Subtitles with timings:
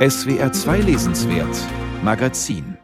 [0.00, 1.54] SWR 2 Lesenswert
[2.02, 2.78] Magazin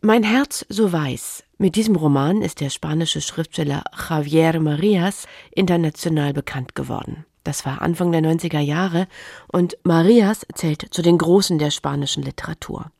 [0.00, 1.42] Mein Herz so weiß.
[1.58, 7.26] Mit diesem Roman ist der spanische Schriftsteller Javier Marias international bekannt geworden.
[7.42, 9.08] Das war Anfang der 90er Jahre
[9.48, 12.92] und Marias zählt zu den Großen der spanischen Literatur.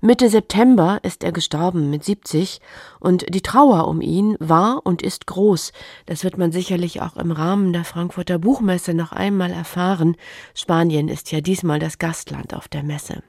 [0.00, 2.60] Mitte September ist er gestorben mit 70
[3.00, 5.72] und die Trauer um ihn war und ist groß.
[6.06, 10.16] Das wird man sicherlich auch im Rahmen der Frankfurter Buchmesse noch einmal erfahren.
[10.54, 13.22] Spanien ist ja diesmal das Gastland auf der Messe.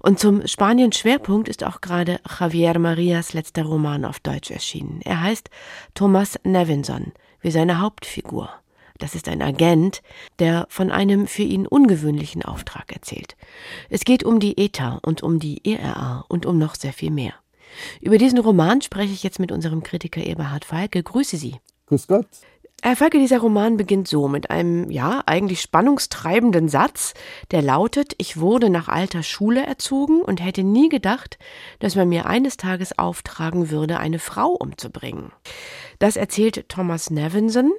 [0.00, 5.00] Und zum Spanien-Schwerpunkt ist auch gerade Javier Marias letzter Roman auf Deutsch erschienen.
[5.04, 5.50] Er heißt
[5.94, 8.50] Thomas Nevinson, wie seine Hauptfigur.
[9.00, 10.02] Das ist ein Agent,
[10.38, 13.36] der von einem für ihn ungewöhnlichen Auftrag erzählt.
[13.88, 17.34] Es geht um die ETA und um die ERA und um noch sehr viel mehr.
[18.00, 21.02] Über diesen Roman spreche ich jetzt mit unserem Kritiker Eberhard Falke.
[21.02, 21.56] Grüße Sie.
[21.86, 22.26] Grüß Gott.
[22.82, 27.14] Falke, dieser Roman beginnt so mit einem, ja, eigentlich spannungstreibenden Satz,
[27.50, 31.38] der lautet, ich wurde nach alter Schule erzogen und hätte nie gedacht,
[31.78, 35.32] dass man mir eines Tages auftragen würde, eine Frau umzubringen.
[35.98, 37.72] Das erzählt Thomas Nevinson.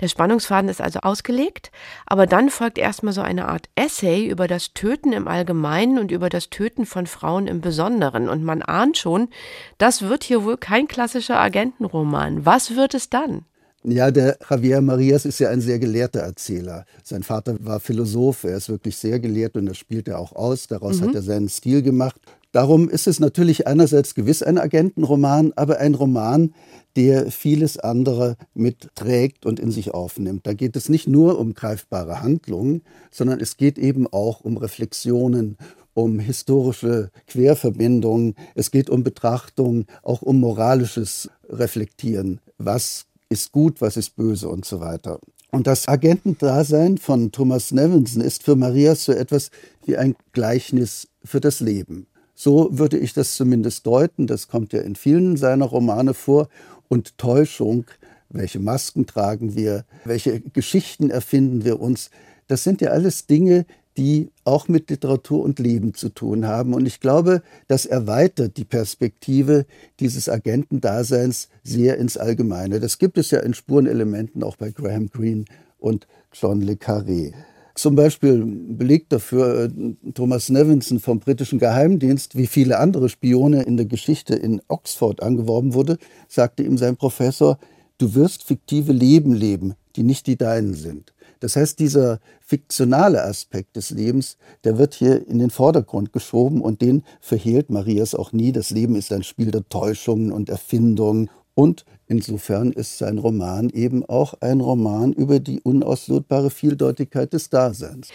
[0.00, 1.70] Der Spannungsfaden ist also ausgelegt,
[2.06, 6.30] aber dann folgt erstmal so eine Art Essay über das Töten im Allgemeinen und über
[6.30, 8.30] das Töten von Frauen im Besonderen.
[8.30, 9.28] Und man ahnt schon,
[9.76, 12.46] das wird hier wohl kein klassischer Agentenroman.
[12.46, 13.44] Was wird es dann?
[13.88, 16.86] Ja, der Javier Marias ist ja ein sehr gelehrter Erzähler.
[17.04, 20.66] Sein Vater war Philosoph, er ist wirklich sehr gelehrt und das spielt er auch aus.
[20.66, 21.06] Daraus mhm.
[21.06, 22.20] hat er seinen Stil gemacht.
[22.50, 26.52] Darum ist es natürlich einerseits gewiss ein Agentenroman, aber ein Roman,
[26.96, 30.48] der vieles andere mitträgt und in sich aufnimmt.
[30.48, 35.58] Da geht es nicht nur um greifbare Handlungen, sondern es geht eben auch um Reflexionen,
[35.94, 42.40] um historische Querverbindungen, es geht um Betrachtung, auch um moralisches Reflektieren.
[42.58, 45.18] Was ist gut, was ist böse und so weiter.
[45.50, 49.50] Und das Agentendasein von Thomas Nevinson ist für Marias so etwas
[49.84, 52.06] wie ein Gleichnis für das Leben.
[52.34, 54.26] So würde ich das zumindest deuten.
[54.26, 56.48] Das kommt ja in vielen seiner Romane vor.
[56.88, 57.86] Und Täuschung,
[58.28, 62.10] welche Masken tragen wir, welche Geschichten erfinden wir uns,
[62.48, 66.74] das sind ja alles Dinge, die auch mit Literatur und Leben zu tun haben.
[66.74, 69.66] Und ich glaube, das erweitert die Perspektive
[70.00, 72.80] dieses Agentendaseins sehr ins Allgemeine.
[72.80, 75.44] Das gibt es ja in Spurenelementen auch bei Graham Greene
[75.78, 77.32] und John Le Carré.
[77.74, 83.76] Zum Beispiel belegt dafür äh, Thomas Nevinson vom britischen Geheimdienst, wie viele andere Spione in
[83.76, 87.58] der Geschichte in Oxford angeworben wurde, sagte ihm sein Professor,
[87.98, 91.12] du wirst fiktive Leben leben, die nicht die deinen sind.
[91.40, 96.80] Das heißt, dieser fiktionale Aspekt des Lebens, der wird hier in den Vordergrund geschoben und
[96.80, 98.52] den verhehlt Marias auch nie.
[98.52, 104.04] Das Leben ist ein Spiel der Täuschungen und Erfindungen und Insofern ist sein Roman eben
[104.04, 108.10] auch ein Roman über die unauslotbare Vieldeutigkeit des Daseins.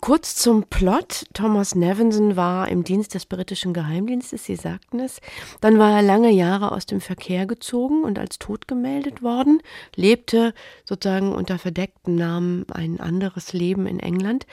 [0.00, 1.26] Kurz zum Plot.
[1.34, 5.20] Thomas Nevinson war im Dienst des britischen Geheimdienstes, Sie sagten es.
[5.60, 9.60] Dann war er lange Jahre aus dem Verkehr gezogen und als tot gemeldet worden,
[9.96, 10.54] lebte
[10.84, 14.46] sozusagen unter verdecktem Namen ein anderes Leben in England.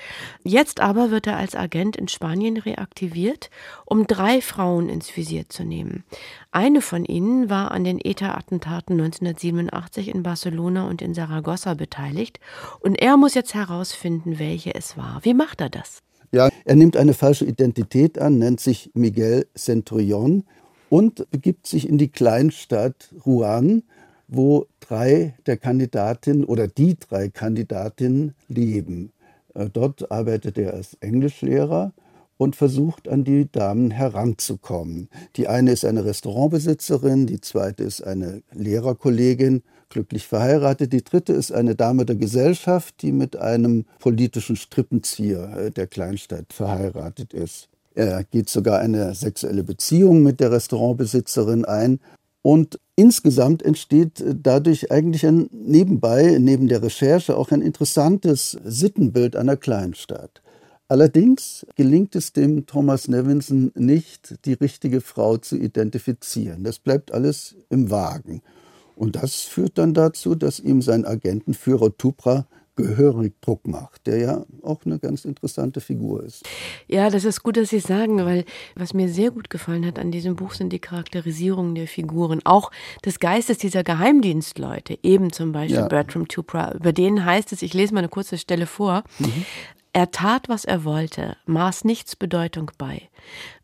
[0.43, 3.51] Jetzt aber wird er als Agent in Spanien reaktiviert,
[3.85, 6.03] um drei Frauen ins Visier zu nehmen.
[6.51, 12.39] Eine von ihnen war an den ETA-Attentaten 1987 in Barcelona und in Saragossa beteiligt
[12.79, 15.19] und er muss jetzt herausfinden, welche es war.
[15.23, 16.01] Wie macht er das?
[16.31, 20.43] Ja, er nimmt eine falsche Identität an, nennt sich Miguel Centurion
[20.89, 23.83] und begibt sich in die Kleinstadt Rouen,
[24.27, 29.11] wo drei der Kandidatinnen oder die drei Kandidatinnen leben.
[29.53, 31.93] Äh, dort arbeitet er als Englischlehrer
[32.37, 35.09] und versucht an die Damen heranzukommen.
[35.37, 40.93] Die eine ist eine Restaurantbesitzerin, die zweite ist eine Lehrerkollegin glücklich verheiratet.
[40.93, 46.53] Die dritte ist eine Dame der Gesellschaft, die mit einem politischen Strippenzieher äh, der Kleinstadt
[46.53, 47.69] verheiratet ist.
[47.93, 51.99] Er geht sogar eine sexuelle Beziehung mit der Restaurantbesitzerin ein.
[52.41, 59.35] Und insgesamt entsteht äh, dadurch eigentlich ein nebenbei, neben der Recherche, auch ein interessantes Sittenbild
[59.35, 60.41] einer Kleinstadt.
[60.87, 66.63] Allerdings gelingt es dem Thomas Nevinson nicht, die richtige Frau zu identifizieren.
[66.63, 68.43] Das bleibt alles im Wagen.
[68.95, 72.45] Und das führt dann dazu, dass ihm sein Agentenführer Tupra
[72.75, 76.43] gehörig Druck macht, der ja auch eine ganz interessante Figur ist.
[76.87, 78.43] Ja, das ist gut, dass Sie sagen, weil
[78.75, 82.71] was mir sehr gut gefallen hat an diesem Buch sind die Charakterisierungen der Figuren, auch
[83.05, 85.87] des Geistes dieser Geheimdienstleute, eben zum Beispiel ja.
[85.87, 86.73] Bertram Tupra.
[86.73, 89.45] Über den heißt es, ich lese mal eine kurze Stelle vor, mhm.
[89.95, 93.03] Er tat, was er wollte, maß nichts Bedeutung bei.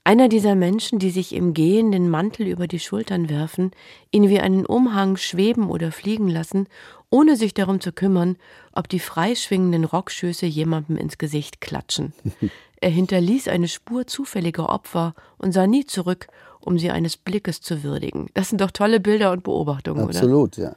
[0.03, 3.71] Einer dieser Menschen, die sich im Gehen den Mantel über die Schultern werfen,
[4.09, 6.67] ihn wie einen Umhang schweben oder fliegen lassen,
[7.11, 8.37] ohne sich darum zu kümmern,
[8.73, 12.13] ob die freischwingenden Rockschöße jemandem ins Gesicht klatschen.
[12.83, 16.25] Er hinterließ eine Spur zufälliger Opfer und sah nie zurück,
[16.61, 18.29] um sie eines Blickes zu würdigen.
[18.33, 20.69] Das sind doch tolle Bilder und Beobachtungen, Absolut, oder?
[20.69, 20.75] ja.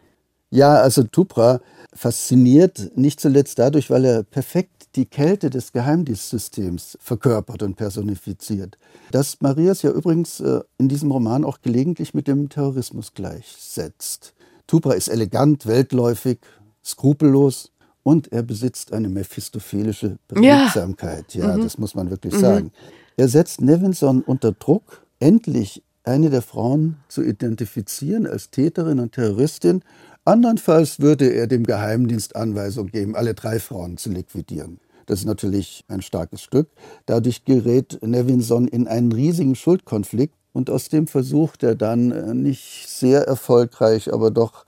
[0.54, 1.60] Ja, also Tupra
[1.92, 8.78] fasziniert nicht zuletzt dadurch, weil er perfekt die Kälte des Geheimdienstsystems verkörpert und personifiziert.
[9.10, 14.32] Das Marias ja übrigens äh, in diesem Roman auch gelegentlich mit dem Terrorismus gleichsetzt.
[14.68, 16.38] Tupra ist elegant, weltläufig,
[16.84, 17.72] skrupellos
[18.04, 21.34] und er besitzt eine mephistophelische Beredsamkeit.
[21.34, 21.62] Ja, ja mhm.
[21.62, 22.40] das muss man wirklich mhm.
[22.40, 22.72] sagen.
[23.16, 29.82] Er setzt Nevinson unter Druck, endlich eine der Frauen zu identifizieren als Täterin und Terroristin.
[30.26, 34.80] Andernfalls würde er dem Geheimdienst Anweisung geben, alle drei Frauen zu liquidieren.
[35.04, 36.68] Das ist natürlich ein starkes Stück.
[37.04, 42.88] Dadurch gerät Nevinson in einen riesigen Schuldkonflikt und aus dem versucht er dann äh, nicht
[42.88, 44.64] sehr erfolgreich, aber doch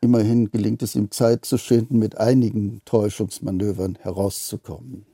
[0.00, 5.06] immerhin gelingt es ihm Zeit zu schinden, mit einigen Täuschungsmanövern herauszukommen.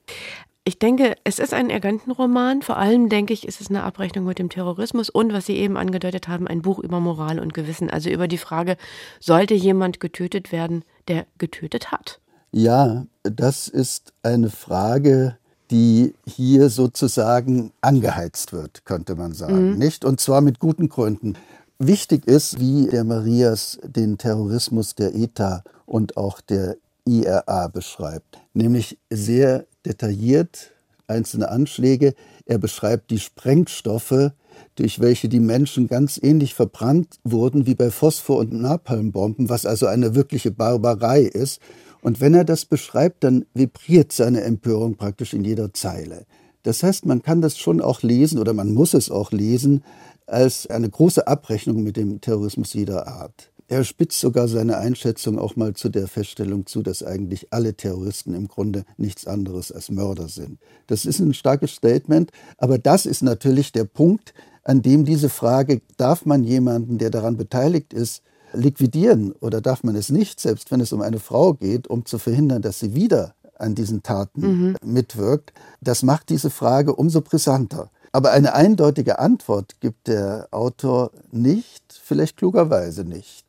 [0.65, 2.63] Ich denke, es ist ein Agentenroman.
[2.63, 5.77] Vor allem denke ich, ist es eine Abrechnung mit dem Terrorismus und, was Sie eben
[5.77, 7.91] angedeutet haben, ein Buch über Moral und Gewissen.
[7.91, 8.77] Also über die Frage,
[9.19, 12.21] sollte jemand getötet werden, der getötet hat?
[12.53, 15.37] Ja, das ist eine Frage,
[15.73, 19.79] die hier sozusagen angeheizt wird, könnte man sagen, mhm.
[19.79, 20.05] nicht?
[20.05, 21.37] Und zwar mit guten Gründen.
[21.79, 28.99] Wichtig ist, wie der Marias den Terrorismus der ETA und auch der IRA beschreibt, nämlich
[29.11, 30.73] sehr detailliert
[31.07, 32.15] einzelne Anschläge.
[32.47, 34.33] Er beschreibt die Sprengstoffe,
[34.75, 39.87] durch welche die Menschen ganz ähnlich verbrannt wurden wie bei Phosphor- und Napalmbomben, was also
[39.87, 41.61] eine wirkliche Barbarei ist.
[42.03, 46.27] Und wenn er das beschreibt, dann vibriert seine Empörung praktisch in jeder Zeile.
[46.65, 49.85] Das heißt, man kann das schon auch lesen oder man muss es auch lesen
[50.27, 53.52] als eine große Abrechnung mit dem Terrorismus jeder Art.
[53.73, 58.35] Er spitzt sogar seine Einschätzung auch mal zu der Feststellung zu, dass eigentlich alle Terroristen
[58.35, 60.59] im Grunde nichts anderes als Mörder sind.
[60.89, 65.81] Das ist ein starkes Statement, aber das ist natürlich der Punkt, an dem diese Frage,
[65.97, 68.23] darf man jemanden, der daran beteiligt ist,
[68.53, 72.19] liquidieren oder darf man es nicht, selbst wenn es um eine Frau geht, um zu
[72.19, 74.77] verhindern, dass sie wieder an diesen Taten mhm.
[74.85, 77.91] mitwirkt, das macht diese Frage umso brisanter.
[78.13, 83.47] Aber eine eindeutige Antwort gibt der Autor nicht, vielleicht klugerweise nicht.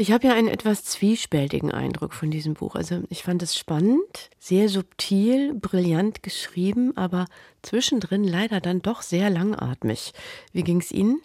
[0.00, 2.76] Ich habe ja einen etwas zwiespältigen Eindruck von diesem Buch.
[2.76, 7.26] Also ich fand es spannend, sehr subtil, brillant geschrieben, aber
[7.62, 10.12] zwischendrin leider dann doch sehr langatmig.
[10.52, 11.20] Wie ging es Ihnen?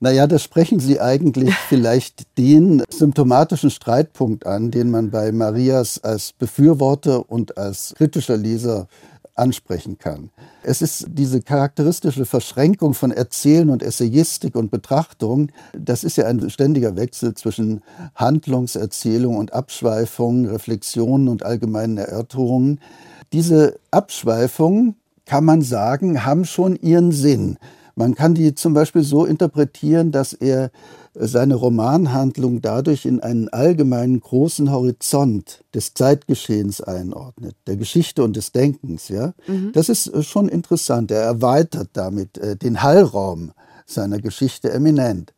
[0.00, 6.32] Naja, da sprechen Sie eigentlich vielleicht den symptomatischen Streitpunkt an, den man bei Marias als
[6.32, 8.88] Befürworter und als kritischer Leser
[9.36, 10.30] ansprechen kann.
[10.62, 15.52] Es ist diese charakteristische Verschränkung von Erzählen und Essayistik und Betrachtung.
[15.78, 17.82] Das ist ja ein ständiger Wechsel zwischen
[18.14, 22.80] Handlungserzählung und Abschweifung, Reflexionen und allgemeinen Erörterungen.
[23.32, 24.96] Diese Abschweifungen,
[25.26, 27.58] kann man sagen, haben schon ihren Sinn.
[27.98, 30.70] Man kann die zum Beispiel so interpretieren, dass er
[31.14, 38.52] seine Romanhandlung dadurch in einen allgemeinen großen Horizont des Zeitgeschehens einordnet, der Geschichte und des
[38.52, 39.08] Denkens.
[39.08, 39.72] Ja, mhm.
[39.72, 41.10] das ist äh, schon interessant.
[41.10, 43.52] Er erweitert damit äh, den Hallraum
[43.86, 45.32] seiner Geschichte eminent.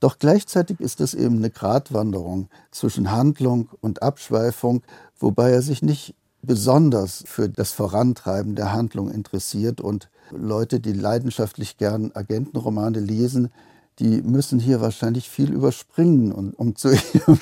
[0.00, 4.82] Doch gleichzeitig ist es eben eine Gratwanderung zwischen Handlung und Abschweifung,
[5.16, 11.76] wobei er sich nicht besonders für das Vorantreiben der Handlung interessiert und Leute, die leidenschaftlich
[11.76, 13.50] gern Agentenromane lesen,
[13.98, 17.36] die müssen hier wahrscheinlich viel überspringen, um zu ihrem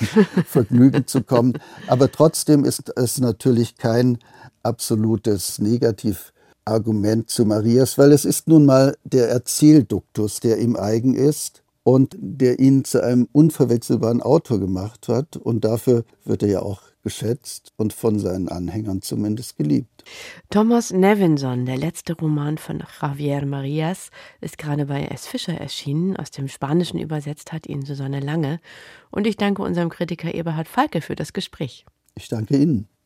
[0.45, 1.53] Vergnügen zu kommen.
[1.87, 4.17] Aber trotzdem ist es natürlich kein
[4.61, 11.63] absolutes Negativargument zu Marias, weil es ist nun mal der Erzählduktus, der ihm eigen ist
[11.83, 15.37] und der ihn zu einem unverwechselbaren Autor gemacht hat.
[15.37, 20.03] Und dafür wird er ja auch geschätzt und von seinen Anhängern zumindest geliebt.
[20.49, 24.09] Thomas Nevinson, der letzte Roman von Javier Marias,
[24.41, 25.25] ist gerade bei S.
[25.25, 26.17] Fischer erschienen.
[26.17, 28.59] Aus dem Spanischen übersetzt hat ihn Susanne Lange.
[29.11, 31.85] Und ich danke unserem Kritiker Eberhard Falke für das Gespräch.
[32.15, 32.89] Ich danke Ihnen.